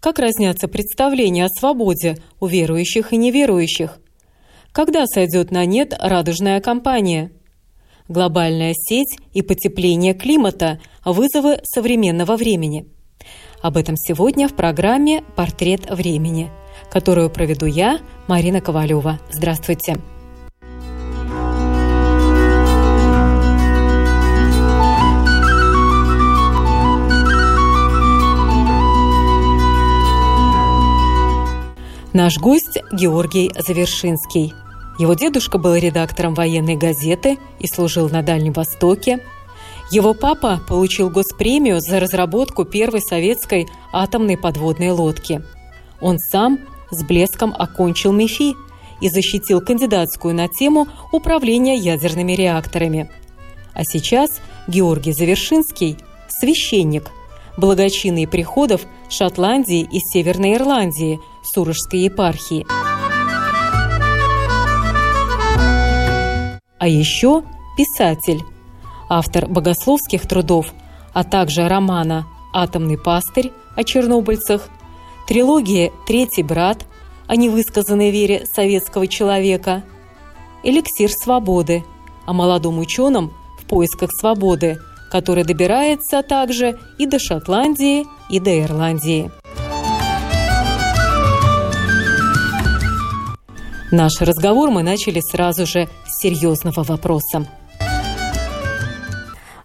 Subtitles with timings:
[0.00, 3.98] Как разнятся представления о свободе у верующих и неверующих?
[4.72, 7.32] Когда сойдет на нет радужная кампания?
[8.08, 12.86] Глобальная сеть и потепление климата– вызовы современного времени.
[13.62, 16.50] Об этом сегодня в программе «Портрет времени»,
[16.90, 19.20] которую проведу я, Марина Ковалева.
[19.30, 19.96] Здравствуйте!
[32.12, 34.52] Наш гость Георгий Завершинский.
[34.98, 39.24] Его дедушка был редактором военной газеты и служил на Дальнем Востоке.
[39.92, 45.40] Его папа получил госпремию за разработку первой советской атомной подводной лодки.
[46.00, 46.58] Он сам
[46.90, 48.56] с блеском окончил МИФИ
[49.00, 53.08] и защитил кандидатскую на тему управления ядерными реакторами.
[53.72, 55.96] А сейчас Георгий Завершинский–
[56.28, 57.08] священник,
[57.56, 61.20] благочинный приходов Шотландии и Северной Ирландии–
[61.52, 62.66] Сурожской епархии.
[66.78, 67.42] А еще
[67.76, 68.42] писатель,
[69.08, 70.72] автор богословских трудов,
[71.12, 74.68] а также романа «Атомный пастырь» о чернобыльцах,
[75.28, 76.86] трилогия «Третий брат»
[77.26, 79.84] о невысказанной вере советского человека,
[80.62, 81.84] «Эликсир свободы»
[82.26, 84.78] о молодом ученом в поисках свободы,
[85.10, 89.30] который добирается также и до Шотландии, и до Ирландии.
[93.92, 97.46] Наш разговор мы начали сразу же с серьезного вопроса.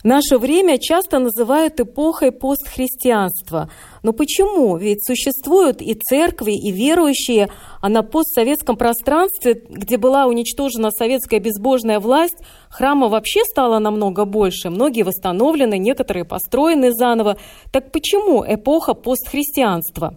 [0.03, 3.69] Наше время часто называют эпохой постхристианства.
[4.01, 4.77] Но почему?
[4.77, 7.49] Ведь существуют и церкви, и верующие,
[7.81, 12.37] а на постсоветском пространстве, где была уничтожена советская безбожная власть,
[12.69, 14.71] храма вообще стало намного больше.
[14.71, 17.37] Многие восстановлены, некоторые построены заново.
[17.71, 20.15] Так почему эпоха постхристианства?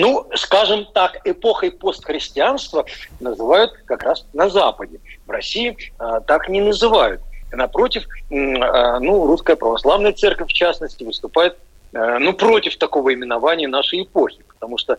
[0.00, 2.86] Ну, скажем так, эпохой постхристианства
[3.20, 4.98] называют как раз на Западе.
[5.26, 7.20] В России а, так не называют.
[7.52, 11.58] Напротив, а, ну, русская православная церковь, в частности, выступает
[11.92, 14.98] а, ну, против такого именования нашей эпохи, потому что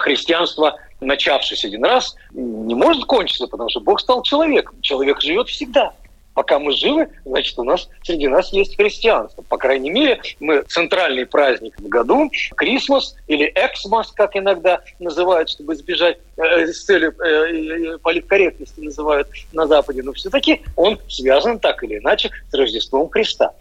[0.00, 4.80] христианство, начавшись один раз, не может кончиться, потому что Бог стал человеком.
[4.80, 5.92] Человек живет всегда–
[6.34, 9.42] пока мы живы, значит, у нас среди нас есть христианство.
[9.42, 15.74] По крайней мере, мы центральный праздник в году, Крисмас или Эксмас, как иногда называют, чтобы
[15.74, 21.98] избежать э, с целью э, политкорректности называют на Западе, но все-таки он связан так или
[21.98, 23.52] иначе с Рождеством Христа.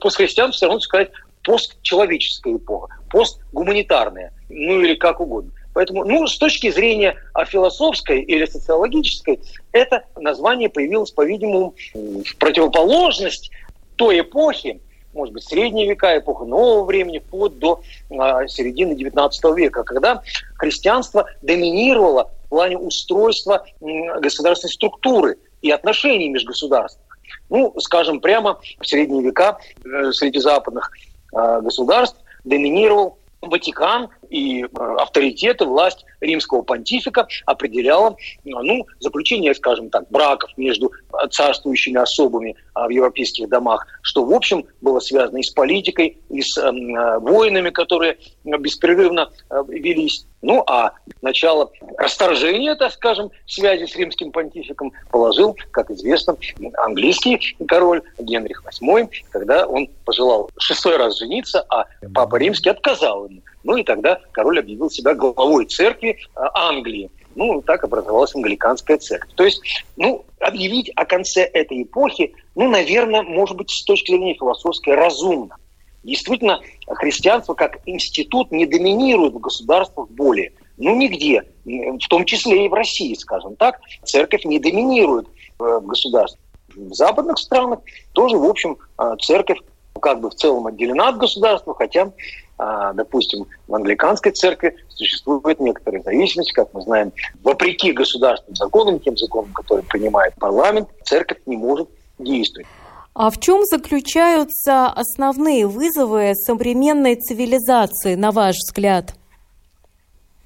[0.00, 1.10] Постхристиан все равно сказать
[1.42, 5.50] постчеловеческая эпоха, постгуманитарная, ну или как угодно.
[5.74, 9.40] Поэтому, ну, с точки зрения а, философской или социологической,
[9.72, 13.50] это название появилось, по-видимому, в противоположность
[13.96, 14.80] той эпохи,
[15.12, 20.22] может быть, средние века, эпоха нового времени, вплоть до а, середины XIX века, когда
[20.56, 27.04] христианство доминировало в плане устройства государственной структуры и отношений между государствами.
[27.50, 30.90] Ну, скажем прямо, в средние века э, среди западных
[31.32, 33.18] э, государств доминировал
[33.48, 34.66] Ватикан и э,
[34.98, 40.92] авторитет и власть римского понтифика определяла ну, заключение, скажем так, браков между
[41.30, 46.42] царствующими особами а, в европейских домах, что, в общем, было связано и с политикой, и
[46.42, 50.26] с эм, э, воинами, которые беспрерывно э, велись.
[50.42, 50.92] Ну, а
[51.22, 56.36] начало расторжения, так скажем, связи с римским понтификом положил, как известно,
[56.76, 63.40] английский король Генрих VIII, когда он пожелал шестой раз жениться, а папа римский отказал ему.
[63.64, 67.10] Ну и тогда король объявил себя главой церкви э, Англии.
[67.34, 69.32] Ну, так образовалась англиканская церковь.
[69.34, 69.60] То есть,
[69.96, 75.56] ну, объявить о конце этой эпохи, ну, наверное, может быть, с точки зрения философской, разумно.
[76.04, 80.52] Действительно, христианство как институт не доминирует в государствах более.
[80.76, 85.86] Ну, нигде, в том числе и в России, скажем так, церковь не доминирует э, в
[85.86, 86.40] государстве.
[86.76, 87.80] В западных странах
[88.12, 89.58] тоже, в общем, э, церковь
[90.04, 92.12] как бы в целом отделена от государства, хотя,
[92.58, 97.10] а, допустим, в англиканской церкви существует некоторая зависимость, как мы знаем,
[97.42, 102.66] вопреки государственным законам, тем законам, которые принимает парламент, церковь не может действовать.
[103.14, 109.14] А в чем заключаются основные вызовы современной цивилизации, на ваш взгляд?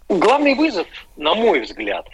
[0.09, 2.07] Главный вызов, на мой взгляд,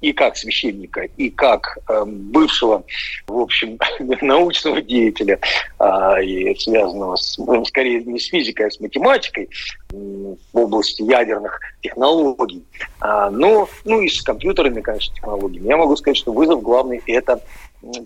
[0.00, 2.84] и как священника, и как э, бывшего,
[3.26, 3.78] в общем,
[4.22, 5.40] научного деятеля,
[5.80, 9.48] э, и связанного с, ну, скорее не с физикой, а с математикой
[9.90, 12.64] в области ядерных технологий,
[13.02, 15.68] э, но, ну и с компьютерными, конечно, технологиями.
[15.68, 17.40] Я могу сказать, что вызов главный– это,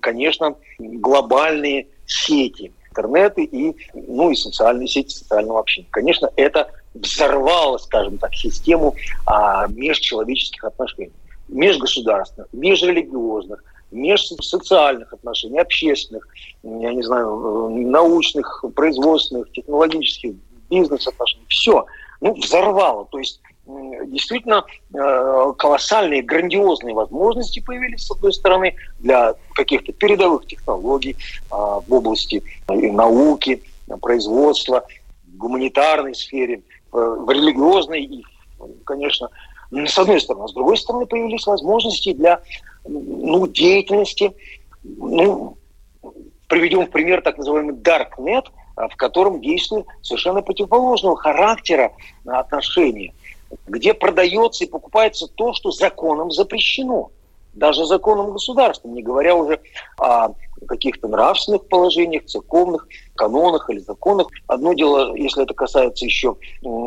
[0.00, 5.88] конечно, глобальные сети, интернеты и, ну, и социальные сети социального общения.
[5.90, 8.94] Конечно, это взорвало, скажем так, систему
[9.26, 11.12] а, межчеловеческих отношений,
[11.49, 16.26] межгосударственных, межрелигиозных, межсоциальных отношений, общественных,
[16.62, 20.35] я не знаю, научных, производственных, технологических,
[20.69, 21.44] бизнес-отношений.
[21.49, 21.87] Все.
[22.20, 23.06] Ну, взорвало.
[23.06, 23.40] То есть
[24.06, 31.17] действительно э, колоссальные, грандиозные возможности появились, с одной стороны, для каких-то передовых технологий
[31.50, 33.62] а, в области науки,
[34.00, 34.85] производства,
[35.26, 36.62] гуманитарной сфере–
[36.93, 38.25] в религиозной и,
[38.85, 39.31] конечно,
[39.70, 40.44] с одной стороны.
[40.44, 42.40] А с другой стороны, появились возможности для
[42.87, 44.35] ну, деятельности,
[44.82, 45.56] ну,
[46.49, 48.46] приведем в пример так называемый Darknet,
[48.76, 51.93] в котором действуют совершенно противоположного характера
[52.25, 53.12] отношения,
[53.67, 57.11] где продается и покупается то, что законом запрещено
[57.58, 59.60] даже законом государства, не говоря уже
[59.99, 60.31] о
[60.66, 64.28] каких-то нравственных положениях, церковных канонах или законах.
[64.46, 66.37] Одно дело, если это касается еще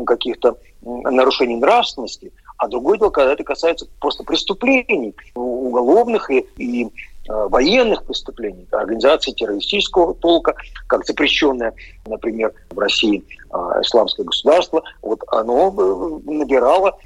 [0.06, 6.90] каких-то нарушений нравственности, а другое дело, когда это касается просто преступлений уголовных и, и
[7.28, 10.56] военных преступлений, организации террористического толка,
[10.88, 11.74] как запрещенное,
[12.08, 16.98] например, в России э, исламское государство, вот оно э, набирало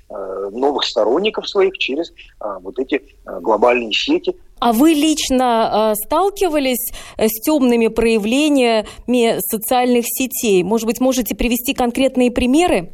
[0.52, 4.36] новых сторонников своих через вот эти глобальные сети.
[4.60, 10.64] А вы лично сталкивались с темными проявлениями социальных сетей?
[10.64, 12.92] Может быть, можете привести конкретные примеры?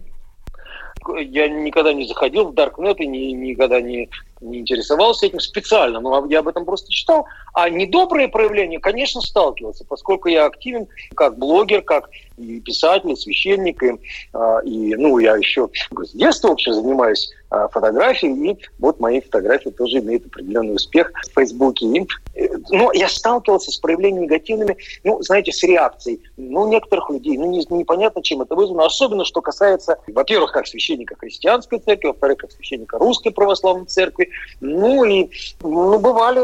[1.20, 4.10] Я никогда не заходил в Даркнет и ни, никогда не
[4.42, 7.26] не интересовался этим специально, но я об этом просто читал.
[7.54, 13.84] А недобрые проявления, конечно, сталкивался, поскольку я активен как блогер, как и писатель, и священник,
[13.84, 13.94] и,
[14.34, 19.70] а, и ну, я еще с детства вообще занимаюсь а, фотографией, и вот мои фотографии
[19.70, 21.86] тоже имеют определенный успех в Фейсбуке.
[21.86, 27.38] И, э, но я сталкивался с проявлениями негативными, ну, знаете, с реакцией, ну, некоторых людей,
[27.38, 32.38] ну, не, непонятно, чем это вызвано, особенно, что касается, во-первых, как священника христианской церкви, во-вторых,
[32.40, 34.30] как священника русской православной церкви,
[34.60, 35.30] ну и
[35.62, 36.40] ну, бывали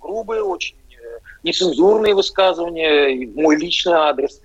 [0.00, 4.40] грубые очень э, нецензурные высказывания, и мой личный адрес.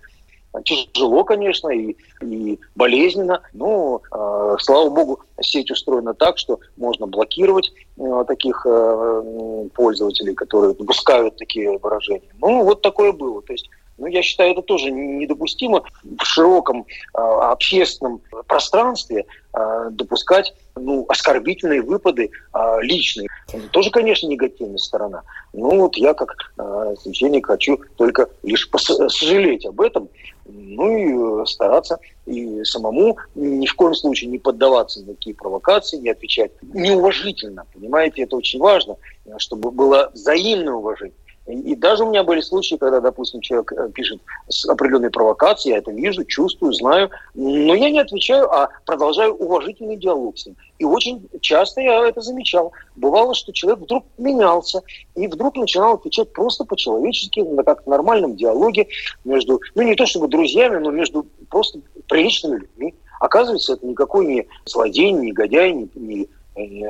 [0.65, 7.71] Тяжело, конечно, и, и болезненно, но, э, слава богу, сеть устроена так, что можно блокировать
[7.97, 12.33] э, таких э, пользователей, которые допускают такие выражения.
[12.41, 13.41] Ну, вот такое было.
[13.43, 13.69] То есть
[14.01, 21.83] ну, я считаю, это тоже недопустимо в широком э, общественном пространстве э, допускать ну, оскорбительные
[21.83, 23.27] выпады э, личные.
[23.53, 25.21] Это тоже, конечно, негативная сторона.
[25.53, 30.09] Ну, вот я как э, священник хочу только лишь сожалеть об этом,
[30.45, 36.09] ну и стараться и самому ни в коем случае не поддаваться на такие провокации, не
[36.09, 37.65] отвечать неуважительно.
[37.71, 38.95] Понимаете, это очень важно,
[39.37, 41.13] чтобы было взаимное уважение.
[41.47, 45.79] И даже у меня были случаи, когда, допустим, человек э, пишет с определенной провокацией, я
[45.79, 50.55] это вижу, чувствую, знаю, но я не отвечаю, а продолжаю уважительный диалог с ним.
[50.77, 52.73] И очень часто я это замечал.
[52.95, 54.81] Бывало, что человек вдруг менялся
[55.15, 58.87] и вдруг начинал отвечать просто по-человечески, на как в нормальном диалоге
[59.25, 62.93] между, ну не то чтобы друзьями, но между просто приличными людьми.
[63.19, 66.29] Оказывается, это никакой не злодей, не негодяй, не, не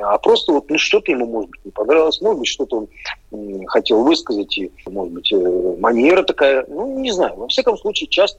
[0.02, 2.88] а просто вот ну, что-то ему, может быть, не понравилось, может быть, что-то
[3.30, 7.36] он хотел высказать, и, может быть, э, манера такая, ну, не знаю.
[7.36, 8.38] Во всяком случае, часто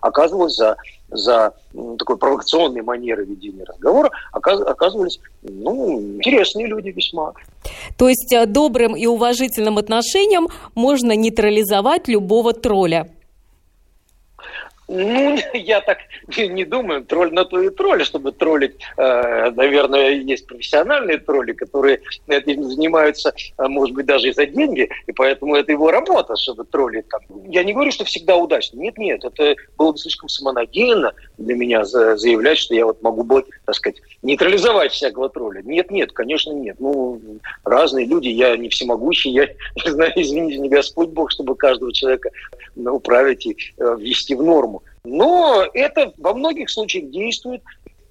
[0.00, 0.76] оказывалось за,
[1.10, 1.52] за
[1.98, 7.32] такой провокационной манерой ведения разговора оказывались ну, интересные люди весьма.
[7.98, 13.08] То есть э, добрым и уважительным отношением можно нейтрализовать любого тролля?
[14.94, 15.98] Ну, я так
[16.36, 17.04] не думаю.
[17.04, 18.74] Тролль на то и тролль, чтобы троллить.
[18.98, 24.90] Э, наверное, есть профессиональные тролли, которые этим занимаются, э, может быть, даже и за деньги,
[25.06, 27.08] и поэтому это его работа, чтобы троллить.
[27.08, 27.20] Там.
[27.48, 28.78] Я не говорю, что всегда удачно.
[28.78, 33.24] Нет, нет, это было бы слишком самонадеянно для меня заявлять, что я вот могу,
[33.64, 35.62] так сказать, нейтрализовать всякого тролля.
[35.62, 36.76] Нет, нет, конечно, нет.
[36.80, 37.18] Ну,
[37.64, 42.30] разные люди, я не всемогущий, я не знаю, извините, не Господь Бог, чтобы каждого человека
[42.76, 44.81] управить и э, ввести в норму.
[45.04, 47.62] Но это во многих случаях действует.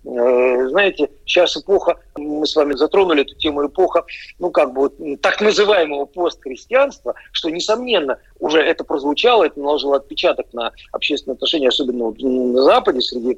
[0.04, 4.04] э, знаете, сейчас эпоха, мы с вами затронули эту тему, эпоха,
[4.40, 4.90] ну, как бы,
[5.22, 12.06] так называемого постхристианства, что, несомненно, уже это прозвучало, это наложило отпечаток на общественные отношения, особенно
[12.06, 13.38] вот на Западе, среди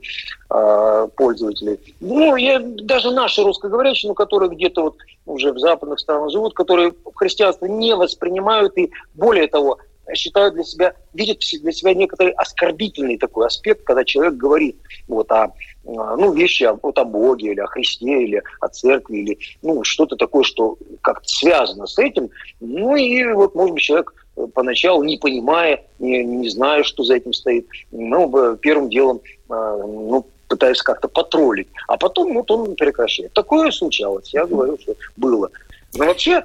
[0.50, 1.80] э, пользователей.
[2.00, 4.96] Ну, я, даже наши русскоговорящие, ну, которые где-то вот
[5.28, 9.78] уже в западных странах живут, которые христианство не воспринимают и, более того,
[10.14, 15.54] считают для себя, видят для себя некоторый оскорбительный такой аспект, когда человек говорит вот о
[15.86, 20.44] ну, вещи вот о Боге или о Христе или о церкви или ну, что-то такое,
[20.44, 22.30] что как-то связано с этим.
[22.60, 24.14] Ну и вот, может быть, человек
[24.54, 30.84] поначалу, не понимая, не, не зная, что за этим стоит, ну, первым делом ну, пытается
[30.84, 31.68] как-то потроллить.
[31.88, 33.34] А потом вот он прекращает.
[33.34, 35.50] Такое случалось, я говорю, что было.
[35.96, 36.44] Но вообще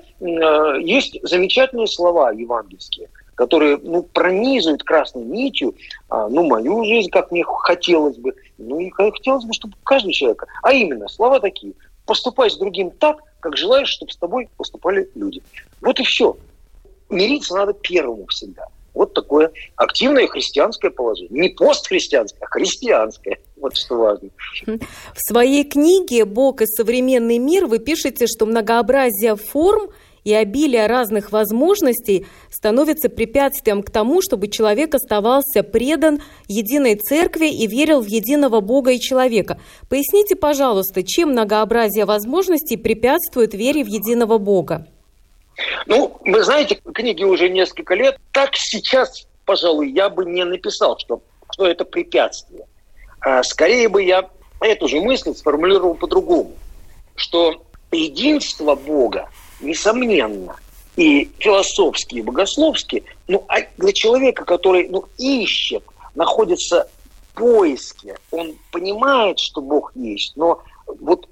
[0.80, 3.08] есть замечательные слова евангельские–
[3.38, 5.76] которые ну, пронизывают красной нитью
[6.08, 8.34] а, ну, мою жизнь, как мне хотелось бы.
[8.58, 13.18] Ну и хотелось бы, чтобы каждый человек, а именно слова такие, поступай с другим так,
[13.38, 15.40] как желаешь, чтобы с тобой поступали люди.
[15.80, 16.36] Вот и все.
[17.10, 18.66] Мириться надо первому всегда.
[18.92, 21.42] Вот такое активное христианское положение.
[21.42, 23.38] Не постхристианское, а христианское.
[23.56, 24.30] Вот что важно.
[24.66, 29.90] В своей книге «Бог и современный мир» вы пишете, что многообразие форм–
[30.28, 37.66] и обилие разных возможностей становится препятствием к тому, чтобы человек оставался предан единой церкви и
[37.66, 39.58] верил в единого Бога и человека.
[39.88, 44.86] Поясните, пожалуйста, чем многообразие возможностей препятствует вере в единого Бога?
[45.86, 48.18] Ну, вы знаете, книги уже несколько лет.
[48.32, 52.66] Так сейчас, пожалуй, я бы не написал, что, что это препятствие.
[53.20, 54.28] А скорее бы я
[54.60, 56.52] эту же мысль сформулировал по-другому,
[57.14, 60.56] что единство Бога несомненно,
[60.96, 65.84] и философски, и богословски, ну, а для человека, который ну, ищет,
[66.14, 66.88] находится
[67.30, 70.60] в поиске, он понимает, что Бог есть, но
[71.00, 71.28] вот,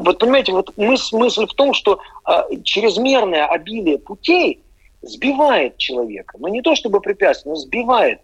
[0.00, 4.62] вот понимаете, вот мысль, мысль в том, что а, чрезмерное обилие путей
[5.02, 6.36] сбивает человека.
[6.38, 8.20] Но не то чтобы препятствие, но сбивает.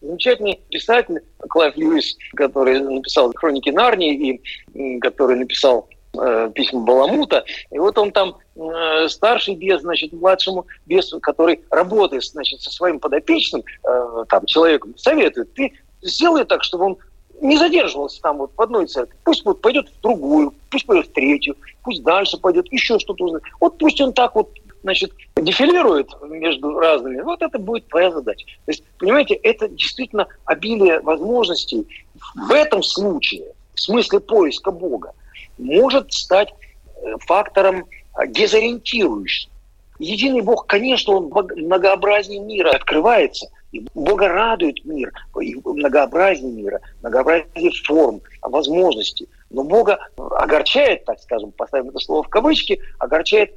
[0.00, 4.40] Замечательный писатель Клайв Льюис, который написал «Хроники Нарнии»
[4.74, 7.44] и который написал э, письма Баламута.
[7.70, 8.36] И вот он там
[9.08, 15.52] старший бес, значит, младшему бесу, который работает, значит, со своим подопечным, э, там, человеком, советует,
[15.54, 16.98] ты сделай так, чтобы он
[17.40, 19.16] не задерживался там вот в одной церкви.
[19.24, 23.44] Пусть вот пойдет в другую, пусть пойдет в третью, пусть дальше пойдет, еще что-то узнает.
[23.60, 24.50] Вот пусть он так вот
[24.82, 28.46] значит, дефилирует между разными, вот это будет твоя задача.
[28.66, 31.86] То есть, понимаете, это действительно обилие возможностей
[32.34, 35.12] в этом случае, в смысле поиска Бога
[35.58, 36.52] может стать
[36.96, 37.86] э, фактором
[38.28, 39.50] дезориентирующим.
[39.98, 47.70] Единый Бог, конечно, он многообразнее мира открывается, и Бога радует мир, и многообразнее мира, многообразие
[47.84, 49.28] форм, возможностей.
[49.50, 53.54] Но Бога огорчает, так скажем, поставим это слово в кавычки, огорчает,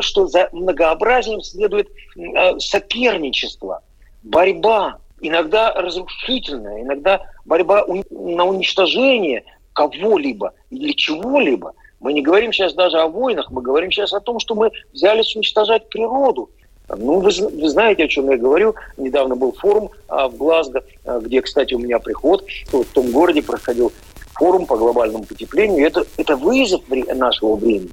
[0.00, 3.82] что за многообразием следует э, соперничество,
[4.22, 11.72] борьба, иногда разрушительная, иногда борьба на уничтожение кого-либо или чего-либо.
[12.00, 15.36] Мы не говорим сейчас даже о войнах, мы говорим сейчас о том, что мы взялись
[15.36, 16.50] уничтожать природу.
[16.88, 18.74] Ну, вы, вы знаете, о чем я говорю.
[18.96, 22.44] Недавно был форум а, в Глазго, а, где, кстати, у меня приход.
[22.72, 23.92] Вот, в том городе проходил
[24.34, 25.86] форум по глобальному потеплению.
[25.86, 27.90] Это, это вызов нашего времени.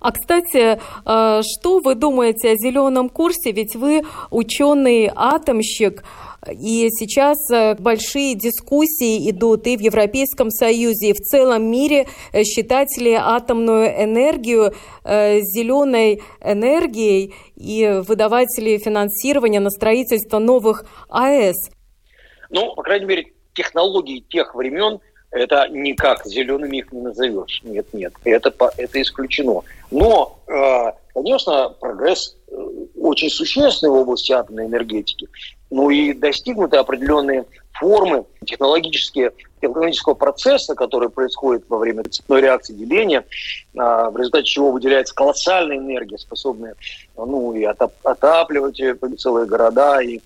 [0.00, 3.52] А, кстати, а, что вы думаете о зеленом курсе?
[3.52, 6.02] Ведь вы ученый-атомщик.
[6.48, 12.06] И сейчас э, большие дискуссии идут и в Европейском Союзе, и в целом мире.
[12.32, 14.72] Э, считать ли атомную энергию
[15.04, 21.70] э, зеленой энергией и выдавать ли финансирование на строительство новых АЭС?
[22.48, 27.60] Ну, по крайней мере, технологии тех времен это никак зелеными их не назовешь.
[27.62, 29.60] Нет, нет, это, это исключено.
[29.90, 30.38] Но,
[31.14, 32.36] конечно, прогресс
[33.00, 35.28] очень существенный в области атомной энергетики.
[35.70, 43.24] Ну и достигнуты определенные формы технологические, технологического процесса, который происходит во время цепной реакции деления,
[43.76, 46.74] а, в результате чего выделяется колоссальная энергия, способная
[47.16, 48.80] ну, и отапливать
[49.18, 50.20] целые города, и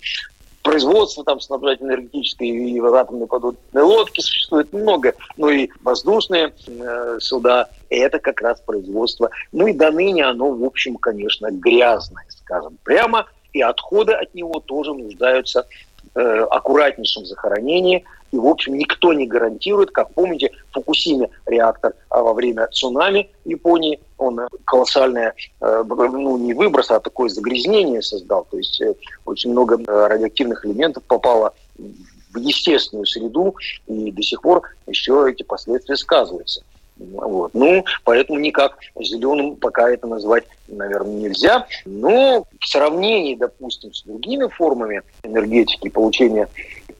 [0.63, 7.69] производство там снабжать энергетической и атомной подводной лодки существует много, ну и воздушные э, суда,
[7.89, 9.29] это как раз производство.
[9.51, 14.59] Ну и до ныне оно, в общем, конечно, грязное, скажем прямо, и отходы от него
[14.59, 15.65] тоже нуждаются
[16.13, 18.03] э, аккуратнейшем захоронении.
[18.31, 23.49] И, в общем, никто не гарантирует, как помните, Фукусиме реактор а во время цунами в
[23.49, 28.45] Японии, он колоссальное, э, ну, не выброс, а такое загрязнение создал.
[28.51, 28.93] То есть э,
[29.25, 33.55] очень много э, радиоактивных элементов попало в естественную среду,
[33.87, 36.61] и до сих пор еще эти последствия сказываются.
[36.97, 37.53] Вот.
[37.53, 41.67] Ну, поэтому никак зеленым пока это назвать, наверное, нельзя.
[41.85, 46.47] Но в сравнении, допустим, с другими формами энергетики, получения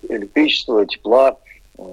[0.10, 1.38] электричества, тепла,
[1.78, 1.84] э,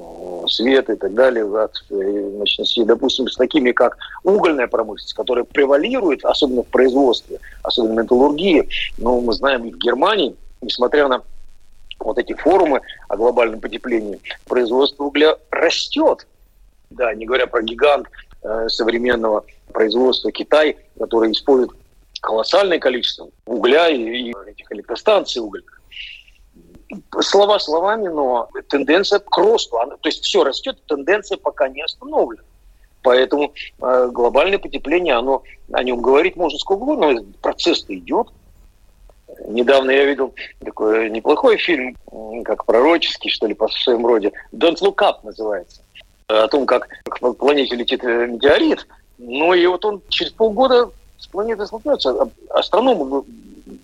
[0.48, 6.64] света и так далее от мощностей, допустим, с такими, как угольная промышленность, которая превалирует, особенно
[6.64, 8.68] в производстве, особенно в металлургии.
[8.98, 11.22] Но мы знаем и в Германии, несмотря на
[12.00, 16.26] вот эти форумы о глобальном потеплении, производство угля растет
[16.94, 18.08] да, не говоря про гигант
[18.42, 21.72] э, современного производства Китай, который использует
[22.20, 25.80] колоссальное количество угля и, и этих электростанций угольных.
[27.20, 32.42] Слова словами, но тенденция к росту, она, то есть все растет, тенденция пока не остановлена.
[33.02, 38.28] Поэтому э, глобальное потепление, оно, о нем говорить можно сколько угодно, но процесс-то идет.
[39.48, 41.96] Недавно я видел такой неплохой фильм,
[42.44, 44.32] как пророческий, что ли, по своему роде.
[44.52, 45.82] «Don't Look Up» называется
[46.28, 48.86] о том, как к планете летит э, метеорит.
[49.18, 52.10] Ну и вот он через полгода с планетой столкнется.
[52.10, 53.24] А, астрономы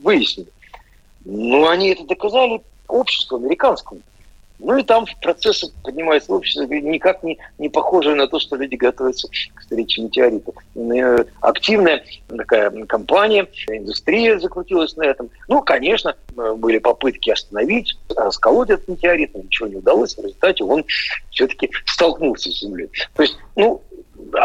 [0.02, 0.49] выяснили.
[1.25, 4.00] Ну, они это доказали обществу американскому.
[4.59, 9.29] Ну и там процессы поднимается общество, никак не, не похоже на то, что люди готовятся
[9.55, 10.55] к встрече метеоритов.
[10.75, 15.31] Э, активная такая компания, индустрия закрутилась на этом.
[15.47, 20.17] Ну, конечно, э, были попытки остановить, расколоть этот метеорит, но ничего не удалось.
[20.17, 20.85] В результате он
[21.31, 22.91] все-таки столкнулся с Землей.
[23.15, 23.81] То есть, ну,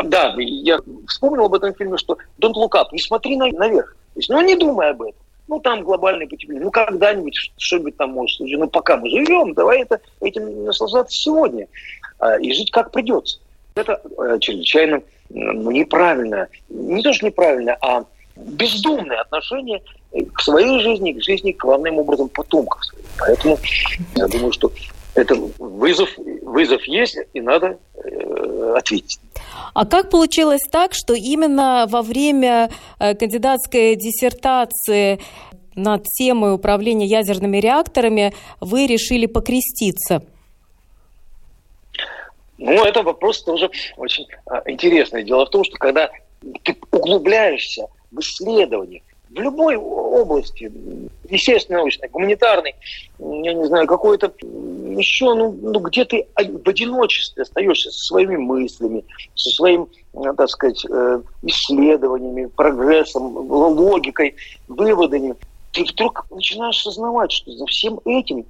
[0.06, 3.96] да, я вспомнил об этом фильме, что don't look up, не смотри наверх.
[4.14, 5.16] То есть, ну, не думай об этом.
[5.54, 6.66] Ну, там глобальное потепление.
[6.66, 8.60] Ну, когда-нибудь что-нибудь там может случиться.
[8.60, 11.68] Ну, пока мы живем, давай это, этим наслаждаться сегодня.
[12.18, 13.38] А, и жить как придется.
[13.76, 18.04] Это э, чрезвычайно ну, неправильное, не то, что неправильное, а
[18.36, 19.84] бездумное отношение
[20.34, 22.82] к своей жизни, к жизни, главным образом, потомков.
[23.20, 23.60] Поэтому
[24.16, 24.72] я думаю, что
[25.16, 29.20] это вызов, вызов есть, и надо э, ответить.
[29.74, 35.20] А как получилось так, что именно во время э, кандидатской диссертации
[35.76, 40.24] над темой управления ядерными реакторами вы решили покреститься?
[42.58, 45.24] Ну, это вопрос тоже очень а, интересный.
[45.24, 46.10] Дело в том, что когда
[46.64, 49.02] ты углубляешься в исследование
[49.34, 50.72] в любой области,
[51.30, 52.76] естественно, научной, гуманитарной,
[53.20, 59.04] я не знаю, какой-то еще, ну, ну где ты в одиночестве остаешься со своими мыслями,
[59.36, 64.36] со своим, э, так сказать, э, исследованиями, прогрессом, логикой,
[64.68, 65.36] выводами,
[65.72, 68.46] ты вдруг начинаешь осознавать, что за всем этим,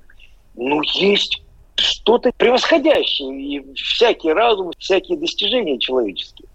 [0.56, 1.41] ну, есть
[1.76, 6.48] что-то превосходящее, и всякий разум, всякие достижения человеческие.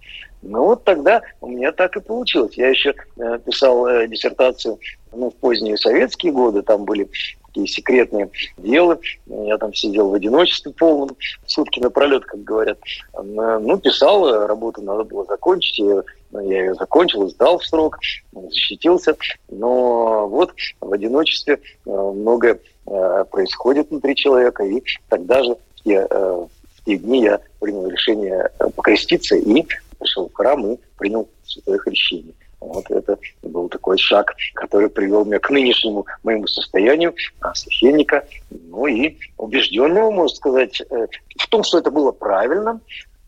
[0.42, 2.54] Ну вот тогда у меня так и получилось.
[2.54, 4.78] Я еще э, писал э, диссертацию
[5.12, 7.08] ну, в поздние советские годы, там были
[7.48, 8.98] такие секретные дела.
[9.26, 12.78] Я там сидел в одиночестве полном, сутки напролет, как говорят.
[13.22, 15.78] Ну, писал, работу надо было закончить.
[15.78, 17.98] Я, я ее закончил, сдал в срок,
[18.32, 19.16] защитился.
[19.50, 24.64] Но вот в одиночестве э, многое э, происходит внутри человека.
[24.64, 29.66] И тогда же э, в те дни я принял решение покреститься и
[29.98, 32.34] пришел в храм и принял святое крещение.
[32.60, 38.86] Вот это был такой шаг, который привел меня к нынешнему моему состоянию а, священника, ну
[38.86, 41.06] и убежденного, можно сказать, э,
[41.38, 42.80] в том, что это было правильно.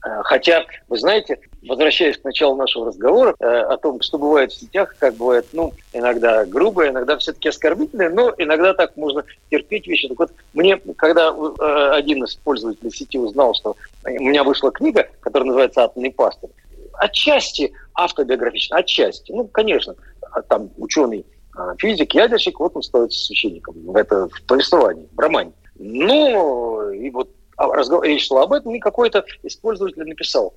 [0.04, 4.58] Э, хотя, вы знаете, возвращаясь к началу нашего разговора э, о том, что бывает в
[4.58, 10.08] сетях, как бывает, ну, иногда грубо, иногда все-таки оскорбительно, но иногда так можно терпеть вещи.
[10.08, 11.28] Так вот, мне, когда
[11.92, 16.50] один из пользователей сети узнал, что у меня вышла книга, которая называется «Атомный пастырь»,
[16.94, 19.32] отчасти автобиографично, отчасти.
[19.32, 19.94] Ну, конечно,
[20.32, 21.24] а там ученый
[21.56, 23.74] а, физик, ядерщик, вот он становится священником.
[23.96, 25.52] Это в повествовании, в романе.
[25.78, 27.30] Ну, и вот
[27.68, 30.54] разговор, речь шла об этом, и какой-то использователь написал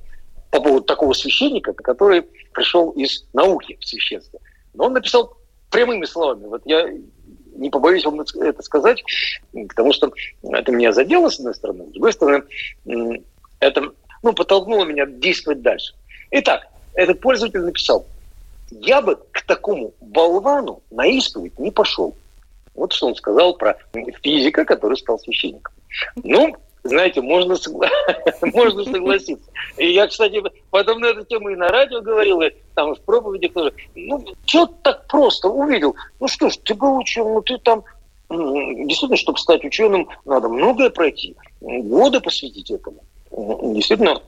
[0.52, 4.39] по поводу такого священника, который пришел из науки в священство.
[4.74, 5.36] Но он написал
[5.70, 6.46] прямыми словами.
[6.46, 6.88] Вот я
[7.56, 9.04] не побоюсь вам это сказать,
[9.70, 10.12] потому что
[10.44, 12.44] это меня задело, с одной стороны, с другой стороны,
[13.60, 15.94] это ну, подтолкнуло меня действовать дальше.
[16.32, 18.06] Итак, этот пользователь написал,
[18.72, 22.16] я бы к такому болвану на исповедь не пошел.
[22.76, 23.78] Вот что он сказал про
[24.24, 25.74] физика, который стал священником.
[26.24, 27.89] Ну, знаете, можно, согла...
[28.41, 29.50] можно согласиться.
[29.78, 33.54] И я, кстати, потом на эту тему и на радио говорил, и там в проповедях
[33.54, 33.74] тоже.
[33.96, 35.96] Ну, что так просто увидел?
[36.19, 37.84] Ну что ж, ты был ученым, ну ты там...
[38.30, 43.04] Действительно, чтобы стать ученым, надо многое пройти, годы посвятить этому.
[43.32, 44.22] Действительно,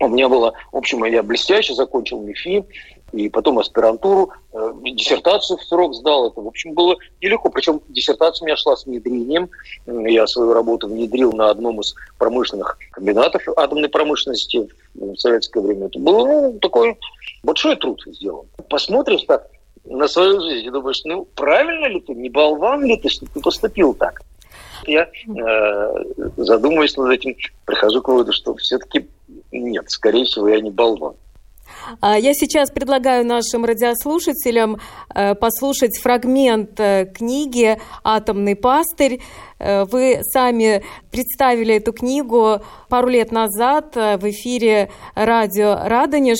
[0.00, 2.64] У меня было, в общем, я блестяще закончил МИФИ,
[3.12, 6.28] и потом аспирантуру, э, диссертацию в срок сдал.
[6.28, 7.48] Это, в общем, было нелегко.
[7.48, 9.48] Причем диссертация у меня шла с внедрением.
[9.86, 15.86] Я свою работу внедрил на одном из промышленных комбинатов атомной промышленности в советское время.
[15.86, 16.98] Это был ну, такой
[17.42, 18.46] большой труд сделан.
[18.68, 19.48] Посмотришь так
[19.84, 23.40] на свою жизнь и думаешь, ну, правильно ли ты, не болван ли ты, что ты
[23.40, 24.20] поступил так?
[24.86, 26.04] Я э,
[26.36, 29.08] задумываюсь над этим, прихожу к выводу, что все-таки
[29.52, 31.14] нет, скорее всего, я не болван.
[32.00, 34.78] А, я сейчас предлагаю нашим радиослушателям
[35.14, 39.20] э, послушать фрагмент э, книги «Атомный пастырь».
[39.58, 46.38] Э, вы сами представили эту книгу пару лет назад в эфире радио «Радонеж».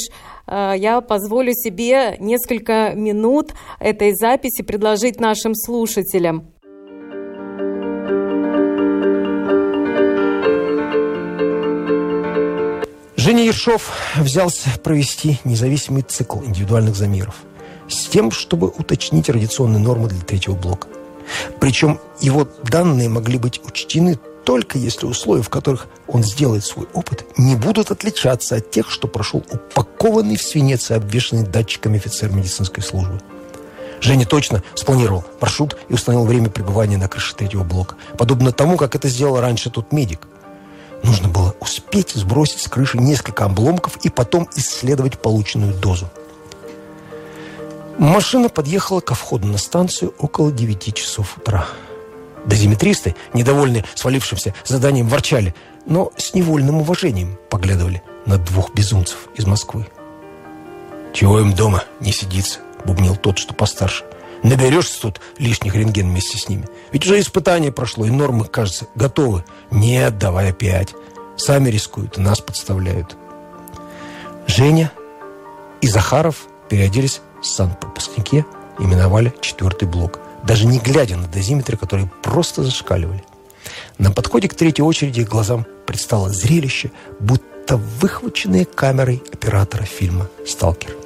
[0.50, 6.54] Я позволю себе несколько минут этой записи предложить нашим слушателям.
[13.28, 17.34] Женя Ершов взялся провести независимый цикл индивидуальных замеров
[17.86, 20.88] с тем, чтобы уточнить радиационные нормы для третьего блока.
[21.60, 27.26] Причем его данные могли быть учтены только если условия, в которых он сделает свой опыт,
[27.36, 32.82] не будут отличаться от тех, что прошел упакованный в свинец и обвешанный датчиками офицер медицинской
[32.82, 33.20] службы.
[34.00, 37.96] Женя точно спланировал маршрут и установил время пребывания на крыше третьего блока.
[38.16, 40.28] Подобно тому, как это сделал раньше тот медик–
[41.02, 46.08] Нужно было успеть сбросить с крыши несколько обломков и потом исследовать полученную дозу.
[47.98, 51.66] Машина подъехала ко входу на станцию около 9 часов утра.
[52.46, 59.86] Дозиметристы, недовольные свалившимся заданием, ворчали, но с невольным уважением поглядывали на двух безумцев из Москвы.
[61.12, 64.04] «Чего им дома не сидится?»— бубнил тот, что постарше.
[64.42, 66.66] Наберешься тут лишних рентген вместе с ними.
[66.92, 69.44] Ведь уже испытание прошло, и нормы, кажется, готовы.
[69.70, 70.94] Нет, давай опять.
[71.36, 73.16] Сами рискуют нас подставляют.
[74.46, 74.92] Женя
[75.80, 78.44] и Захаров переоделись в санпропускнике
[78.78, 83.24] и миновали четвертый блок, даже не глядя на дозиметры, которые просто зашкаливали.
[83.98, 90.96] На подходе к третьей очереди глазам предстало зрелище, будто выхваченное камерой оператора фильма «Сталкер».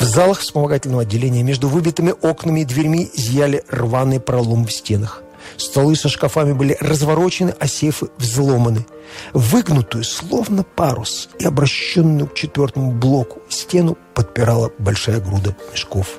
[0.00, 5.22] В залах вспомогательного отделения между выбитыми окнами и дверьми зияли рваные проломы в стенах.
[5.58, 8.86] Столы со шкафами были разворочены, а сейфы взломаны.
[9.34, 16.18] Выгнутую, словно парус, и обращенную к четвертому блоку стену подпирала большая груда мешков.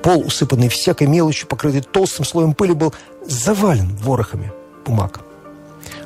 [0.00, 2.94] Пол, усыпанный всякой мелочью, покрытый толстым слоем пыли, был
[3.26, 4.52] завален ворохами
[4.86, 5.20] бумаг.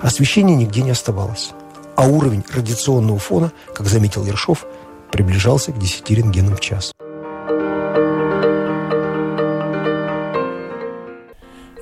[0.01, 1.51] Освещения нигде не оставалось.
[1.95, 4.65] А уровень радиационного фона, как заметил Ершов,
[5.13, 6.93] приближался к 10 рентгенам в час.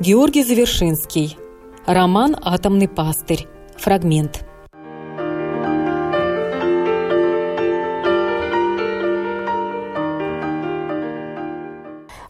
[0.00, 1.36] Георгий Завершинский.
[1.86, 3.46] Роман «Атомный пастырь».
[3.76, 4.44] Фрагмент.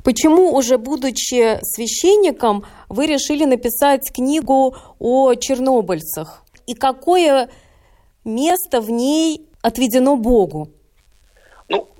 [0.02, 6.42] Почему, уже будучи священником, вы решили написать книгу о чернобыльцах?
[6.66, 7.50] И какое
[8.24, 10.70] место в ней отведено Богу?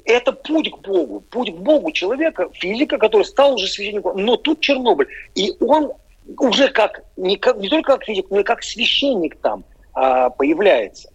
[0.05, 4.17] Это путь к Богу, путь к Богу человека, физика, который стал уже священником.
[4.17, 5.09] Но тут Чернобыль.
[5.35, 5.93] И он
[6.39, 11.11] уже как не, как, не только как физик, но и как священник там а, появляется.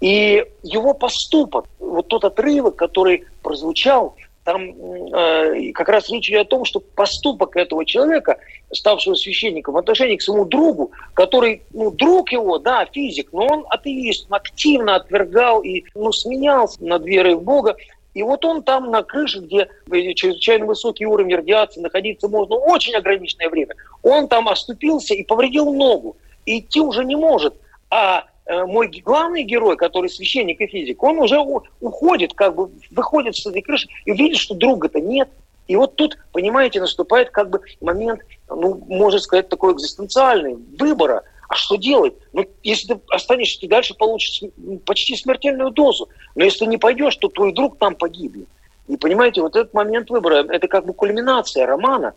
[0.00, 4.70] И его поступок, вот тот отрывок, который прозвучал, там
[5.14, 8.38] э, как раз речь идет о том, что поступок этого человека,
[8.72, 13.66] ставшего священником, в отношении к своему другу, который, ну, друг его, да, физик, но он
[13.68, 17.76] атеист, активно отвергал и, ну, сменялся над верой в Бога,
[18.14, 19.68] и вот он там на крыше, где
[20.14, 26.16] чрезвычайно высокий уровень радиации находиться можно очень ограниченное время, он там оступился и повредил ногу.
[26.46, 27.54] И идти уже не может.
[27.90, 28.24] А
[28.66, 31.38] мой главный герой, который священник и физик, он уже
[31.80, 35.28] уходит, как бы выходит с этой крыши и видит, что друга-то нет.
[35.68, 41.56] И вот тут, понимаете, наступает как бы момент, ну, можно сказать, такой экзистенциальный выбора– а
[41.56, 42.14] что делать?
[42.32, 44.40] Ну, если ты останешься, ты дальше получишь
[44.86, 46.08] почти смертельную дозу.
[46.36, 48.46] Но если не пойдешь, то твой друг там погибнет.
[48.86, 52.14] И понимаете, вот этот момент выбора, это как бы кульминация романа.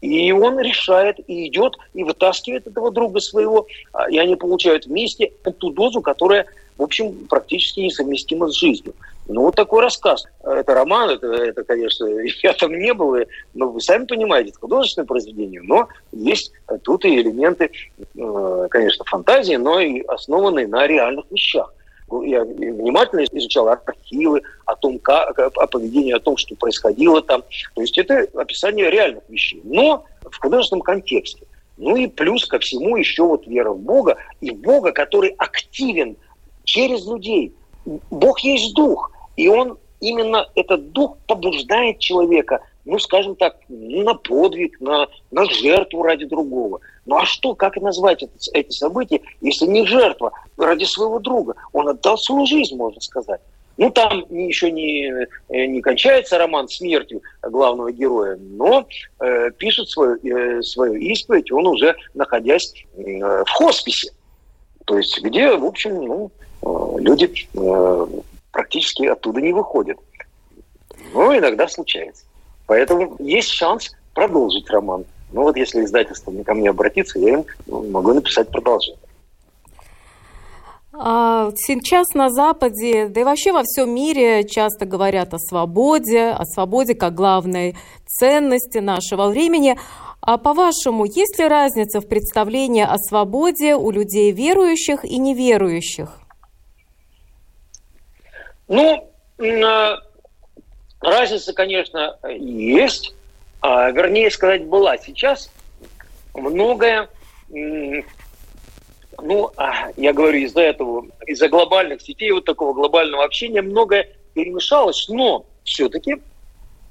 [0.00, 5.32] И он решает, и идет, и вытаскивает этого друга своего, а, и они получают вместе
[5.58, 6.46] ту дозу, которая,
[6.78, 8.94] в общем, практически несовместима с жизнью.
[9.28, 10.24] Ну, вот такой рассказ.
[10.42, 12.06] Это роман, это, это конечно,
[12.42, 13.16] я там не был,
[13.54, 19.54] но вы сами понимаете, это художественное произведение, но есть тут и элементы, э, конечно, фантазии,
[19.56, 21.72] но и основанные на реальных вещах.
[22.24, 27.42] Я внимательно изучал архивы о том, как, о поведении, о том, что происходило там.
[27.74, 31.46] То есть это описание реальных вещей, но в художественном контексте.
[31.76, 36.16] Ну и плюс ко всему еще вот вера в Бога, и в Бога, который активен
[36.64, 37.54] через людей.
[38.10, 44.80] Бог есть дух, и он именно этот дух побуждает человека, ну, скажем так, на подвиг,
[44.80, 46.80] на, на жертву ради другого.
[47.10, 51.56] Ну а что, как назвать это, эти события, если не жертва ради своего друга?
[51.72, 53.40] Он отдал свою жизнь, можно сказать.
[53.78, 55.12] Ну, там еще не,
[55.48, 58.86] э, не кончается роман смертью главного героя, но
[59.18, 63.02] э, пишет свою, э, свою исповедь он уже находясь э,
[63.44, 64.12] в хосписе.
[64.84, 66.30] То есть где, в общем, ну,
[66.62, 68.06] э, люди э,
[68.52, 69.98] практически оттуда не выходят.
[71.12, 72.22] Но иногда случается.
[72.68, 75.04] Поэтому есть шанс продолжить роман.
[75.32, 78.98] Ну вот если издательство ко мне обратится, я им могу написать продолжение.
[80.92, 86.44] А сейчас на Западе, да и вообще во всем мире часто говорят о свободе, о
[86.44, 89.78] свободе как главной ценности нашего времени.
[90.20, 96.18] А по-вашему, есть ли разница в представлении о свободе у людей верующих и неверующих?
[98.68, 99.96] Ну, а,
[101.00, 103.14] разница, конечно, есть.
[103.60, 104.96] А, вернее сказать, была.
[104.98, 105.50] Сейчас
[106.34, 107.08] многое
[109.22, 115.08] ну, а, я говорю, из-за этого, из-за глобальных сетей, вот такого глобального общения, многое перемешалось,
[115.08, 116.16] но все-таки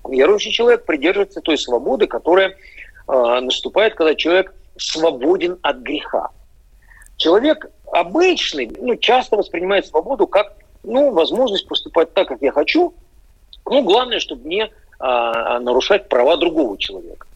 [0.08, 6.30] верующий человек придерживается той свободы, которая э, наступает, когда человек свободен от греха.
[7.18, 10.54] Человек обычный, ну, часто воспринимает свободу как,
[10.84, 12.94] ну, возможность поступать так, как я хочу,
[13.66, 17.28] ну, главное, чтобы не э, нарушать права другого человека.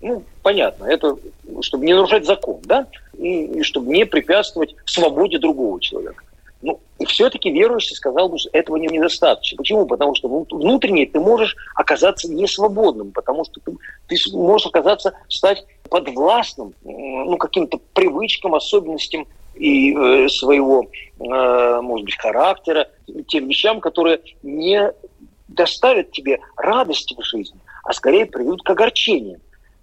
[0.00, 1.16] Ну, понятно, это
[1.62, 6.24] чтобы не нарушать закон, да, и, и чтобы не препятствовать свободе другого человека.
[6.60, 9.58] Ну, и все-таки верующий сказал бы, что этого недостаточно.
[9.58, 9.86] Почему?
[9.86, 13.72] Потому что внутренне ты можешь оказаться несвободным, потому что ты,
[14.08, 20.86] ты можешь оказаться, стать подвластным ну, каким-то привычкам, особенностям и э, своего,
[21.20, 22.88] э, может быть, характера,
[23.28, 24.90] тем вещам, которые не
[25.54, 29.40] доставят тебе радости в жизни, а скорее приведут к огорчениям.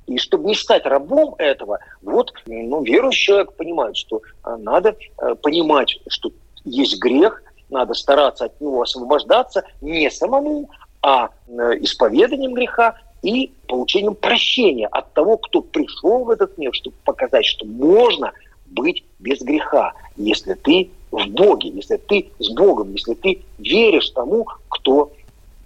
[0.07, 5.35] И чтобы не стать рабом этого, вот ну, верующий человек понимает, что а, надо э,
[5.35, 6.31] понимать, что
[6.65, 10.69] есть грех, надо стараться от него освобождаться не самому,
[11.01, 16.95] а э, исповеданием греха и получением прощения от того, кто пришел в этот мир, чтобы
[17.05, 18.33] показать, что можно
[18.65, 24.47] быть без греха, если ты в Боге, если ты с Богом, если ты веришь тому,
[24.69, 25.11] кто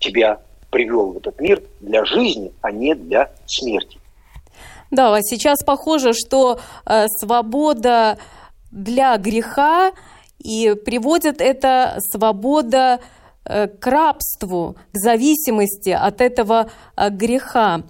[0.05, 0.39] тебя
[0.69, 3.97] привел в этот мир для жизни, а не для смерти.
[4.91, 8.17] Да, а сейчас похоже, что э, свобода
[8.71, 9.91] для греха
[10.39, 12.99] и приводит это свобода
[13.45, 17.81] э, к рабству, к зависимости от этого э, греха.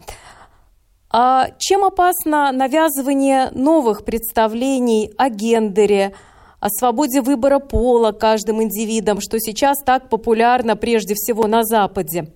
[1.10, 6.14] А чем опасно навязывание новых представлений о гендере,
[6.60, 12.28] о свободе выбора пола каждым индивидом, что сейчас так популярно прежде всего на Западе?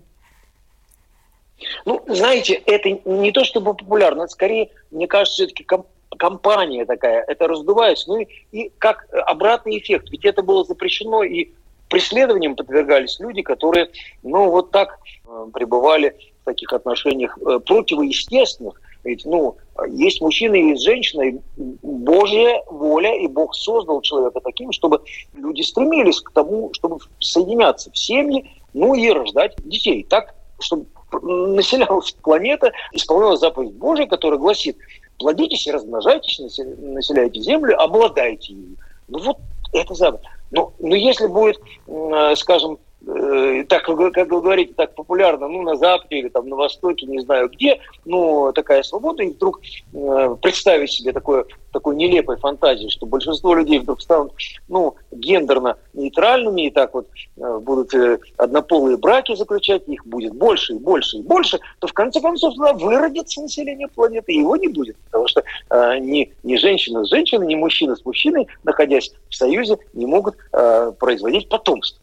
[1.85, 7.23] Ну, знаете, это не то чтобы популярно, это скорее, мне кажется, все-таки комп компания такая,
[7.27, 8.09] это раздувается.
[8.09, 11.49] Ну и, и как обратный эффект, ведь это было запрещено и
[11.87, 13.89] преследованиям подвергались люди, которые,
[14.23, 18.79] ну, вот так э, пребывали в таких отношениях э, противоестественных.
[19.03, 19.55] Ведь, ну,
[19.87, 25.01] есть мужчина и есть женщина, и Божья воля, и Бог создал человека таким, чтобы
[25.33, 30.03] люди стремились к тому, чтобы соединяться в семьи, ну и рождать детей.
[30.03, 30.85] Так, чтобы
[31.21, 34.77] населялась планета, исполнялась заповедь Божия, которая гласит,
[35.17, 38.75] плодитесь и размножайтесь, населяйте землю, обладайте ею.
[39.07, 39.37] Ну вот
[39.73, 40.25] это заповедь.
[40.51, 41.59] Но, но если будет,
[42.37, 47.05] скажем, э, так, как вы говорите, так популярно, ну, на Западе или там на Востоке,
[47.05, 49.61] не знаю где, ну, такая свобода, и вдруг
[49.93, 54.33] э, представить себе такое, такой нелепой фантазии, что большинство людей вдруг станут,
[54.67, 57.07] ну, гендерно нейтральными, и так вот
[57.37, 61.93] э, будут э, однополые браки заключать, их будет больше и больше и больше, то в
[61.93, 66.55] конце концов туда выродится население планеты, и его не будет, потому что э, ни, ни
[66.55, 71.99] женщина с женщиной, ни мужчина с мужчиной, находясь в союзе, не могут э, производить потомство.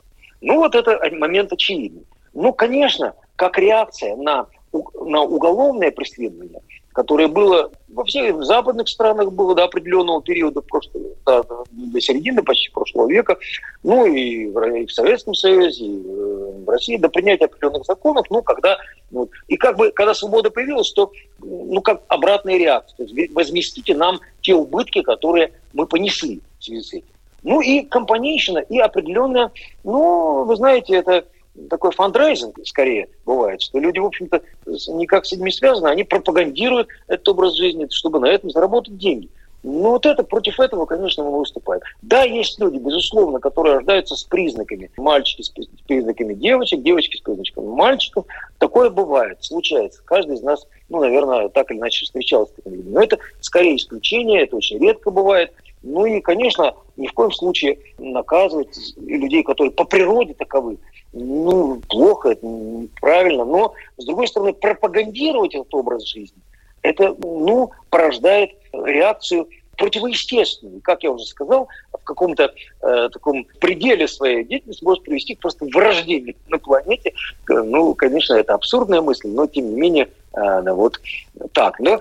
[0.47, 2.07] Ну, вот это момент очевидный.
[2.33, 9.57] Ну, конечно, как реакция на, на уголовное преследование, которое было во всех западных странах было
[9.57, 13.37] до определенного периода, прошлого, до, до середины почти прошлого века,
[13.83, 16.03] ну и в, и в Советском Союзе, и
[16.65, 18.79] в России, до принятия определенных законов, ну, когда,
[19.11, 23.97] ну, и как бы, когда свобода появилась, то, ну, как обратная реакция, то есть возместите
[23.97, 27.16] нам те убытки, которые мы понесли в связи с этим.
[27.47, 29.53] Ну и компанейщина, и определенная,
[29.85, 31.25] ну, вы знаете, это
[31.71, 34.43] такой фандрайзинг скорее бывает, что люди, в общем-то,
[34.89, 39.29] никак с этими связаны, они пропагандируют этот образ жизни, чтобы на этом заработать деньги.
[39.63, 41.83] Ну, вот это, против этого, конечно, мы выступаем.
[42.03, 44.91] Да, есть люди, безусловно, которые рождаются с признаками.
[44.97, 45.53] Мальчики с
[45.87, 48.27] признаками девочек, девочки с признаками мальчиков.
[48.59, 50.03] Такое бывает, случается.
[50.05, 52.93] Каждый из нас, ну, наверное, так или иначе встречался с такими людьми.
[52.93, 55.53] Но это скорее исключение, это очень редко бывает.
[55.89, 60.79] Ну и, конечно, ни в коем случае наказывать людей, которые по природе таковы,
[61.13, 63.45] ну, плохо, это неправильно.
[63.45, 66.39] Но, с другой стороны, пропагандировать этот образ жизни,
[66.83, 70.81] это, ну, порождает реакцию противоестественную.
[70.83, 71.69] Как я уже сказал,
[72.07, 77.13] каком-то э, таком пределе своей деятельности может привести к просто вырождению на планете.
[77.49, 80.99] Ну, конечно, это абсурдная мысль, но тем не менее э, вот
[81.53, 81.79] так.
[81.81, 81.99] Но,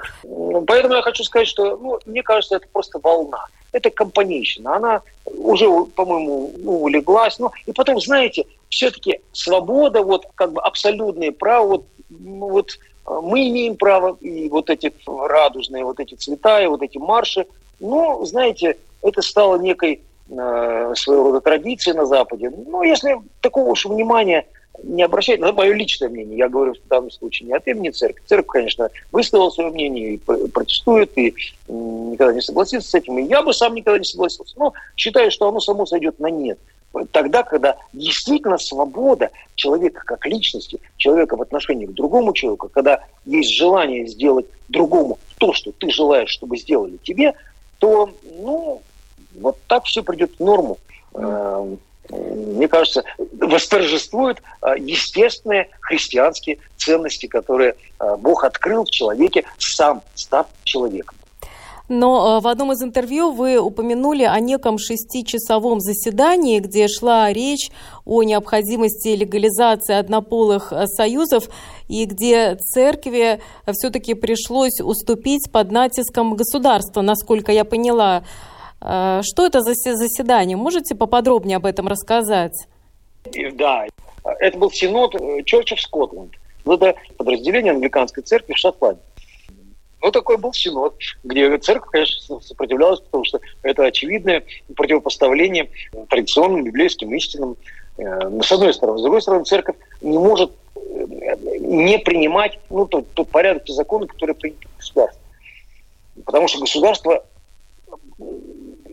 [0.66, 3.46] поэтому я хочу сказать, что, ну, мне кажется, это просто волна.
[3.74, 4.78] Это компанейщина.
[4.78, 5.66] Она уже,
[5.96, 7.40] по-моему, ну, улеглась.
[7.40, 13.48] Ну, и потом, знаете, все-таки свобода, вот как бы абсолютное право, вот, вот а, мы
[13.50, 17.46] имеем право, и вот эти радужные вот эти цвета, и вот эти марши,
[17.80, 22.52] но, знаете, это стало некой э, своего рода традицией на Западе.
[22.68, 24.46] Но если такого уж внимания
[24.84, 28.22] не обращать, это мое личное мнение, я говорю в данном случае не от имени церкви.
[28.26, 31.34] Церковь, конечно, высказала свое мнение и протестует, и
[31.68, 33.18] никогда не согласится с этим.
[33.20, 34.54] И я бы сам никогда не согласился.
[34.58, 36.60] Но считаю, что оно само сойдет на нет
[37.12, 43.52] тогда, когда действительно свобода человека как личности, человека в отношении к другому человеку, когда есть
[43.52, 47.34] желание сделать другому то, что ты желаешь, чтобы сделали тебе,
[47.80, 48.82] то, ну,
[49.40, 50.78] вот так все придет в норму.
[51.14, 60.02] Эм, мне кажется, восторжествуют э, естественные христианские ценности, которые э, Бог открыл в человеке, сам
[60.14, 61.16] став человеком.
[61.88, 67.70] Но э, в одном из интервью вы упомянули о неком шестичасовом заседании, где шла речь
[68.06, 71.50] о необходимости легализации однополых э, союзов
[71.88, 73.40] и где церкви
[73.72, 78.24] все-таки пришлось уступить под натиском государства, насколько я поняла.
[78.86, 80.56] Э, что это за заседание?
[80.56, 82.68] Можете поподробнее об этом рассказать?
[83.54, 83.86] Да,
[84.40, 86.32] это был синод Church of Scotland.
[86.66, 89.02] Это подразделение англиканской церкви в Шотландии.
[90.02, 94.44] Ну, такой был синод, где церковь, конечно, сопротивлялась, потому что это очевидное
[94.76, 95.70] противопоставление
[96.10, 97.58] традиционным библейским истинам.
[97.98, 99.00] Э, с одной стороны.
[99.00, 104.06] С другой стороны, церковь не может э, не принимать ну, тот, тот порядок и законы,
[104.06, 105.24] которые приняты государством.
[106.24, 107.26] Потому что государство,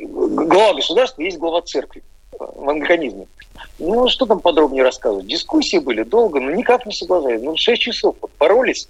[0.07, 2.03] глава государства есть глава церкви
[2.38, 3.27] в англиканизме.
[3.79, 5.27] Ну, что там подробнее рассказывать?
[5.27, 7.43] Дискуссии были долго, но никак не соглашались.
[7.43, 8.88] Ну, шесть часов вот, боролись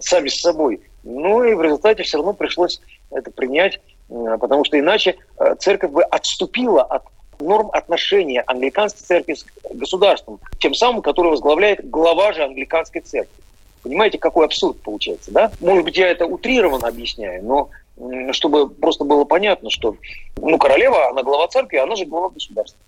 [0.00, 0.80] сами с собой.
[1.02, 5.90] Ну и в результате все равно пришлось это принять, э, потому что иначе э, церковь
[5.90, 7.04] бы отступила от
[7.40, 13.34] норм отношения англиканской церкви с государством, тем самым, который возглавляет глава же англиканской церкви.
[13.82, 15.52] Понимаете, какой абсурд получается, да?
[15.60, 17.68] Может быть, я это утрированно объясняю, но
[18.32, 19.96] чтобы просто было понятно, что
[20.36, 22.78] ну, королева, она глава церкви, она же глава государства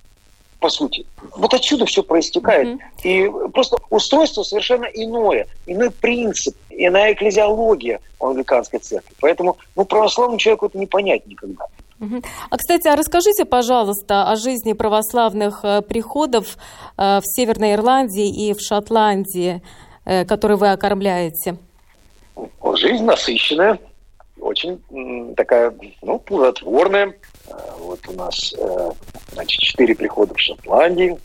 [0.59, 1.07] по сути.
[1.37, 2.66] Вот отсюда все проистекает.
[3.05, 3.49] Mm-hmm.
[3.49, 9.14] И просто устройство совершенно иное, иной принцип, иная экклезиология у англиканской церкви.
[9.21, 11.66] Поэтому ну, православному человеку это не понять никогда.
[12.51, 16.59] А, кстати, а расскажите, пожалуйста, о жизни православных э, приходов
[16.99, 19.62] э, в Северной Ирландии и в Шотландии,
[20.05, 21.57] э, которые вы окормляете.
[22.75, 23.79] Жизнь насыщенная,
[24.47, 27.15] очень такая, ну, плодотворная.
[27.79, 28.55] Вот у нас
[29.37, 31.19] Значит, четыре прихода в Шотландии,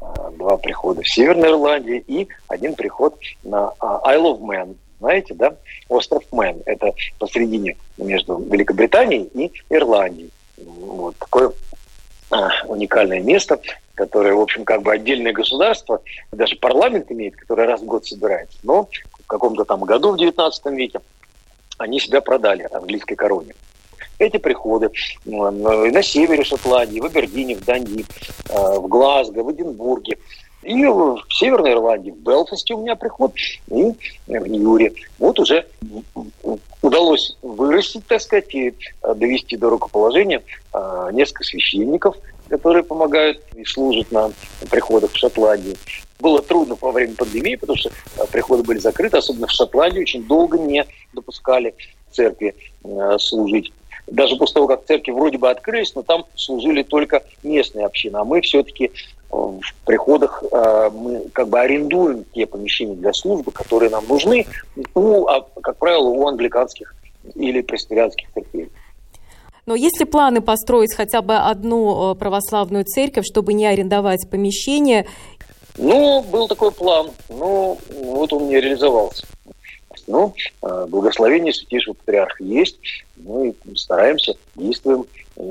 [0.00, 3.14] а, два прихода в Северной Ирландии и один приход
[3.44, 4.76] на а, Isle of Man.
[5.00, 5.54] Знаете, да?
[5.90, 6.62] Остров Мэн.
[6.64, 10.30] Это посередине между Великобританией и Ирландией.
[10.56, 11.52] Вот такое
[12.66, 13.60] уникальное место,
[13.94, 16.00] которое, в общем, как бы отдельное государство,
[16.32, 18.56] даже парламент имеет, который раз в год собирается.
[18.62, 21.00] Но в каком-то там году, в 19 веке,
[21.78, 23.54] они себя продали английской короне
[24.18, 24.90] эти приходы
[25.24, 28.04] на севере Шотландии, в Абердине, в Дании,
[28.48, 30.18] э, в Глазго, в Эдинбурге.
[30.62, 33.32] И в Северной Ирландии, в Белфасте у меня приход,
[33.68, 33.94] и
[34.26, 34.92] в Ньюре.
[35.18, 35.66] Вот уже
[36.82, 40.42] удалось вырастить, так сказать, и э, довести до рукоположения
[40.72, 42.16] э, несколько священников,
[42.48, 44.32] которые помогают и служат на
[44.70, 45.76] приходах в Шотландии.
[46.18, 47.90] Было трудно во время пандемии, потому что
[48.32, 51.74] приходы были закрыты, особенно в Шотландии очень долго не допускали
[52.10, 52.54] церкви
[53.18, 53.72] служить
[54.10, 58.16] даже после того, как церкви вроде бы открылись, но там служили только местные общины.
[58.16, 58.90] А мы все-таки э,
[59.30, 64.46] в приходах э, мы как бы арендуем те помещения для службы, которые нам нужны,
[64.94, 66.94] у, а, как правило, у англиканских
[67.34, 68.68] или пресвитерианских церквей.
[69.66, 75.06] Но есть ли планы построить хотя бы одну э, православную церковь, чтобы не арендовать помещение?
[75.76, 79.26] Ну, был такой план, но вот он не реализовался.
[80.08, 80.32] Но
[80.62, 82.78] э, благословение Святейшего Патриарха есть,
[83.16, 85.04] мы стараемся, действуем,
[85.36, 85.42] э,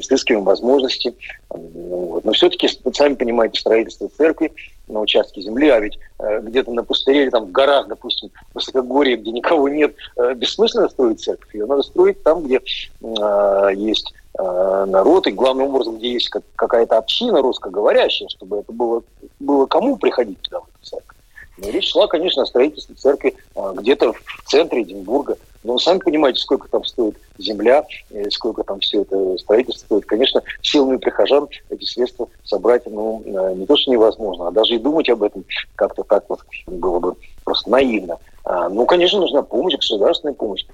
[0.00, 1.14] изыскиваем возможности.
[1.50, 2.24] Вот.
[2.24, 4.52] Но все-таки, сами понимаете, строительство церкви
[4.88, 8.54] на участке земли, а ведь э, где-то на пустыре или там в горах, допустим, в
[8.54, 11.54] высокогорье, где никого нет, э, бессмысленно строить церковь.
[11.54, 16.42] Ее надо строить там, где э, есть э, народ, и главным образом, где есть как,
[16.56, 19.02] какая-то община русскоговорящая, чтобы это было,
[19.40, 21.15] было кому приходить туда, в эту церковь.
[21.58, 26.40] Но речь шла, конечно, о строительстве церкви э, где-то в центре Эдинбурга, но сами понимаете,
[26.40, 27.84] сколько там стоит земля,
[28.30, 30.06] сколько там все это строительство стоит.
[30.06, 34.78] Конечно, силами прихожан эти средства собрать ну, э, не то, что невозможно, а даже и
[34.78, 35.44] думать об этом
[35.74, 38.18] как-то так вот было бы просто наивно.
[38.44, 40.64] А, ну, конечно, нужна помощь, государственная помощь.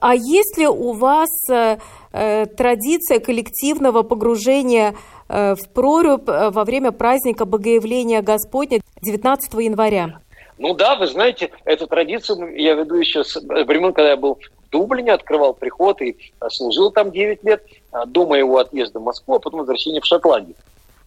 [0.00, 1.78] А есть ли у вас э,
[2.12, 4.94] э традиция коллективного погружения
[5.28, 10.20] э, в прорубь во время праздника Богоявления Господня 19 января?
[10.58, 14.70] Ну да, вы знаете, эту традицию я веду еще с времен, когда я был в
[14.70, 16.16] Дублине, открывал приход и
[16.48, 17.62] служил там 9 лет
[18.06, 20.56] до моего отъезда в Москву, а потом возвращения в Шотландию.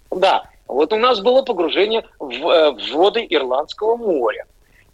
[0.09, 4.45] Да, вот у нас было погружение в, в воды Ирландского моря.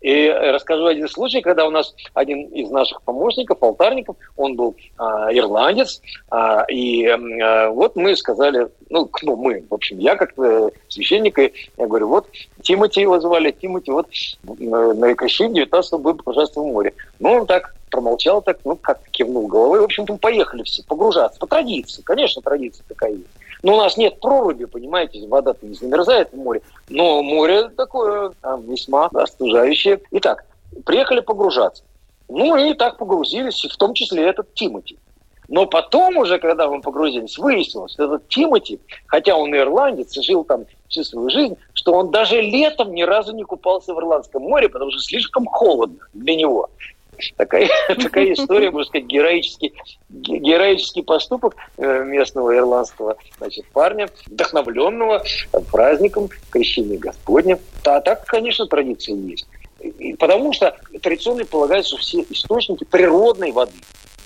[0.02, 5.04] И расскажу один случай, когда у нас один из наших помощников, алтарников, он был э,
[5.32, 10.34] ирландец, э, и э, вот мы сказали, ну, ну, мы, в общем, я как
[10.88, 12.28] священник, и я говорю, вот
[12.62, 14.08] Тимати его звали, Тимати, вот
[14.44, 16.94] на Экаши 19 будем пожалуйста в море.
[17.20, 19.82] Ну, он так промолчал, так, ну, как кивнул головой.
[19.82, 21.40] В общем-то, поехали все погружаться.
[21.40, 23.26] По традиции, конечно, традиция такая есть.
[23.62, 26.62] Но у нас нет проруби, понимаете, вода-то не замерзает в море.
[26.88, 30.00] Но море такое там, весьма остужающее.
[30.12, 30.46] Итак,
[30.86, 31.84] приехали погружаться.
[32.30, 34.98] Ну и так погрузились, в том числе этот Тимати.
[35.50, 40.44] Но потом уже, когда мы погрузились, выяснилось, что этот Тимати, хотя он ирландец и жил
[40.44, 44.70] там всю свою жизнь, что он даже летом ни разу не купался в Ирландском море,
[44.70, 46.70] потому что слишком холодно для него.
[47.38, 49.74] Такая, такая история, можно сказать, героический,
[50.10, 55.24] героический поступок э, местного ирландского значит, парня, вдохновленного
[55.72, 57.60] праздником Крещения Господня.
[57.86, 59.48] А так, конечно, традиция есть.
[60.18, 63.78] Потому что традиционно полагается, что все источники природной воды,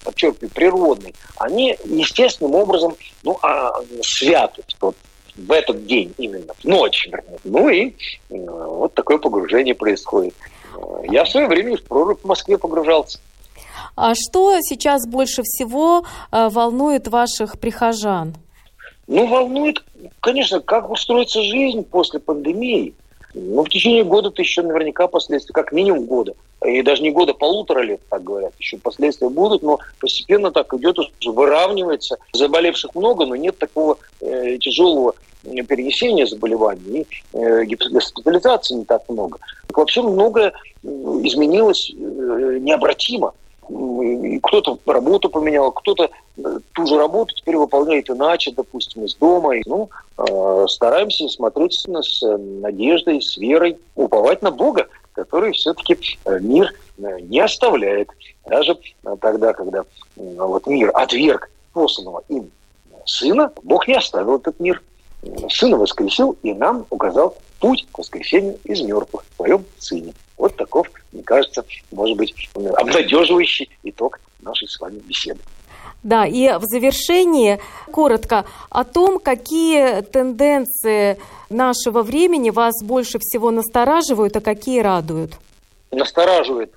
[0.04, 4.96] подчеркиваю, природной, они естественным образом ну, а, святы вот,
[5.36, 7.10] в этот день именно, в ночь.
[7.44, 7.91] Ну и э,
[8.30, 10.34] вот такое погружение происходит.
[11.10, 13.20] Я в свое время в прорубь в Москве погружался.
[13.96, 18.34] А что сейчас больше всего э, волнует ваших прихожан?
[19.08, 19.84] Ну, волнует,
[20.20, 22.94] конечно, как устроится жизнь после пандемии.
[23.34, 26.34] Ну, в течение года-то еще наверняка последствия, как минимум года.
[26.66, 28.54] И даже не года, полутора лет, так говорят.
[28.58, 32.18] Еще последствия будут, но постепенно так идет, уже выравнивается.
[32.32, 39.39] Заболевших много, но нет такого э, тяжелого перенесения заболеваний, и э, госпитализации не так много.
[39.74, 43.34] Вообще многое изменилось э, необратимо.
[44.44, 49.56] Кто-то работу поменял, кто-то э, ту же работу теперь выполняет иначе, допустим, из дома.
[49.66, 49.89] Ну,
[50.68, 55.98] стараемся смотреть с надеждой, с верой, уповать на Бога, который все-таки
[56.41, 58.10] мир не оставляет.
[58.46, 58.78] Даже
[59.22, 59.84] тогда, когда
[60.16, 62.52] вот мир отверг посланного им
[63.06, 64.82] сына, Бог не оставил этот мир.
[65.49, 70.13] Сына воскресил и нам указал путь к воскресению из мертвых в своем Сыне.
[70.38, 75.39] Вот таков, мне кажется, может быть, обнадеживающий итог нашей с вами беседы.
[76.03, 77.59] Да, и в завершении
[77.91, 81.17] коротко о том, какие тенденции
[81.49, 85.38] нашего времени вас больше всего настораживают, а какие радуют.
[85.91, 86.74] Настораживает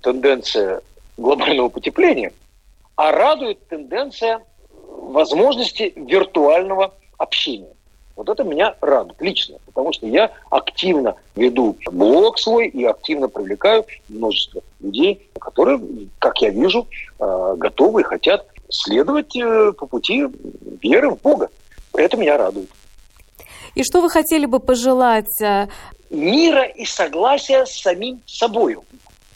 [0.00, 0.80] тенденция
[1.18, 2.32] глобального потепления,
[2.96, 4.40] а радует тенденция
[4.88, 7.74] возможности виртуального общения.
[8.20, 13.86] Вот это меня радует лично, потому что я активно веду блог свой и активно привлекаю
[14.10, 15.80] множество людей, которые,
[16.18, 16.86] как я вижу,
[17.18, 20.26] э, готовы и хотят следовать э, по пути
[20.82, 21.48] веры в Бога.
[21.94, 22.68] Это меня радует.
[23.74, 25.40] И что вы хотели бы пожелать?
[25.40, 25.68] Э,
[26.10, 28.76] Мира и согласия с самим собой.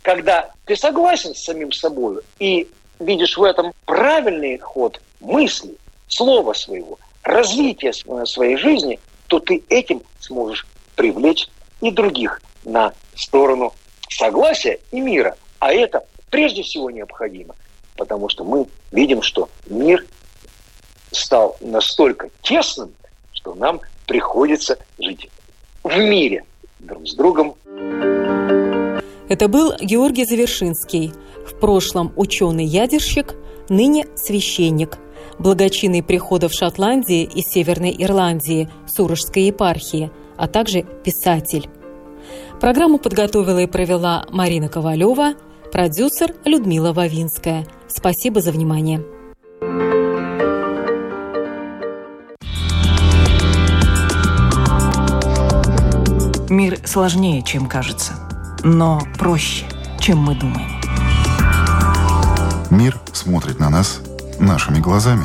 [0.02, 2.68] Когда ты согласен с самим собой и
[3.00, 5.74] видишь в этом правильный ход мысли,
[6.06, 11.48] слова своего, развития своей жизни, то ты этим сможешь привлечь
[11.80, 13.72] и других на сторону
[14.08, 15.36] согласия и мира.
[15.58, 17.54] А это прежде всего необходимо,
[17.96, 20.04] потому что мы видим, что мир
[21.10, 22.92] стал настолько тесным,
[23.32, 25.28] что нам приходится жить
[25.82, 26.44] в мире
[26.78, 27.54] друг с другом.
[29.28, 31.12] Это был Георгий Завершинский,
[31.46, 33.34] в прошлом ученый-ядерщик,
[33.70, 34.98] ныне священник–
[35.38, 41.68] благочинный приходов Шотландии и Северной Ирландии Сурожской епархии, а также писатель.
[42.60, 45.34] Программу подготовила и провела Марина Ковалева,
[45.72, 47.66] Продюсер Людмила Вавинская.
[47.88, 49.04] Спасибо за внимание.
[56.48, 58.12] Мир сложнее, чем кажется,
[58.62, 59.64] но проще,
[59.98, 60.70] чем мы думаем.
[62.70, 64.00] Мир смотрит на нас
[64.38, 65.24] нашими глазами.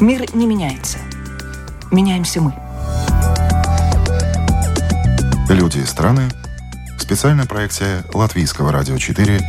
[0.00, 0.98] Мир не меняется.
[1.90, 2.54] Меняемся мы.
[5.48, 6.28] Люди и страны.
[6.98, 9.40] Специальная проекция Латвийского радио 4.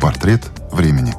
[0.00, 1.14] Портрет времени.